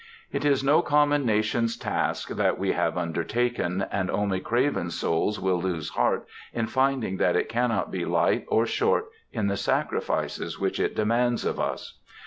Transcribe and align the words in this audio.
It 0.31 0.43
is 0.43 0.63
no 0.63 0.81
common 0.81 1.27
nation's 1.27 1.77
task 1.77 2.29
that 2.29 2.57
we 2.57 2.71
have 2.71 2.97
undertaken, 2.97 3.85
and 3.91 4.09
only 4.09 4.39
craven 4.39 4.89
souls 4.89 5.39
will 5.39 5.61
lose 5.61 5.89
heart 5.89 6.25
in 6.53 6.65
finding 6.65 7.17
that 7.17 7.35
it 7.35 7.47
cannot 7.49 7.91
be 7.91 8.03
light 8.03 8.45
or 8.47 8.65
short 8.65 9.11
in 9.31 9.45
the 9.45 9.57
sacrifices 9.57 10.57
which 10.59 10.79
it 10.79 10.95
demands 10.95 11.45
of 11.45 11.59
us. 11.59 11.99